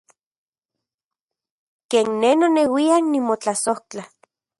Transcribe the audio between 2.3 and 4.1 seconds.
noneuian nimotlasojtla.